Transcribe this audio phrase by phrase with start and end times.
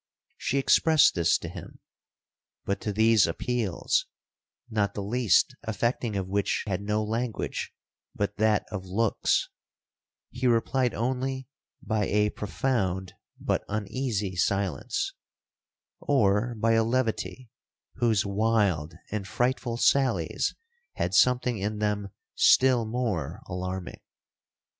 [0.39, 1.77] She expressed this to him;
[2.65, 4.07] but to these appeals,
[4.67, 7.71] (not the least affecting of which had no language
[8.15, 9.49] but that of looks),
[10.31, 11.47] he replied only
[11.83, 15.13] by a profound but uneasy silence,
[15.99, 17.51] or by a levity
[17.97, 20.55] whose wild and frightful sallies
[20.93, 23.99] had something in them still more alarming.